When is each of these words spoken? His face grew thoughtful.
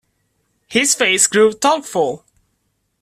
His 0.67 0.95
face 0.95 1.27
grew 1.27 1.51
thoughtful. 1.51 2.25